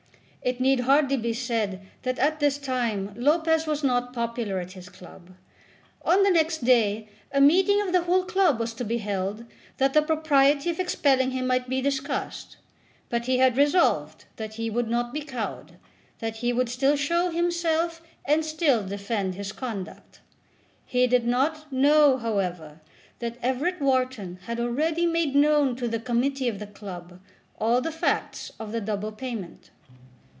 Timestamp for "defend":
18.83-19.35